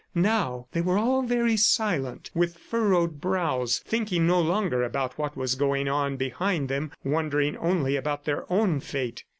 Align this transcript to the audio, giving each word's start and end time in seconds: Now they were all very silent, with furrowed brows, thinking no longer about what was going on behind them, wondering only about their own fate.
Now 0.15 0.65
they 0.71 0.81
were 0.81 0.97
all 0.97 1.21
very 1.21 1.55
silent, 1.55 2.31
with 2.33 2.57
furrowed 2.57 3.21
brows, 3.21 3.77
thinking 3.77 4.25
no 4.25 4.41
longer 4.41 4.81
about 4.81 5.19
what 5.19 5.37
was 5.37 5.53
going 5.53 5.87
on 5.87 6.17
behind 6.17 6.69
them, 6.69 6.91
wondering 7.03 7.55
only 7.57 7.95
about 7.95 8.25
their 8.25 8.51
own 8.51 8.79
fate. 8.79 9.23